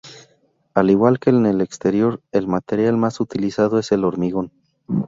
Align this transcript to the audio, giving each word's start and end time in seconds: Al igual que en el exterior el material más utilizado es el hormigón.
Al 0.73 0.89
igual 0.89 1.19
que 1.19 1.29
en 1.29 1.45
el 1.45 1.61
exterior 1.61 2.23
el 2.31 2.47
material 2.47 2.97
más 2.97 3.19
utilizado 3.21 3.77
es 3.77 3.91
el 3.91 4.03
hormigón. 4.03 4.51